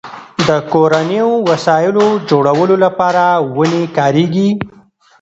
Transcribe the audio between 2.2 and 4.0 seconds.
جوړولو لپاره ونې